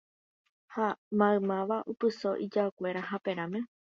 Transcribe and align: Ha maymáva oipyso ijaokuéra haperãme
Ha 0.75 0.87
maymáva 1.19 1.77
oipyso 1.91 2.31
ijaokuéra 2.45 3.01
haperãme 3.09 3.59